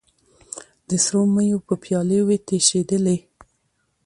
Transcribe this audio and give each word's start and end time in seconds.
د 0.87 0.89
سرو 1.03 1.21
میو 1.33 1.57
به 1.67 1.75
پیالې 1.83 2.19
وې 2.27 2.37
تشېدلې 2.47 3.17